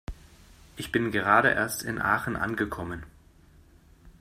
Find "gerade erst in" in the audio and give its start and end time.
1.11-2.01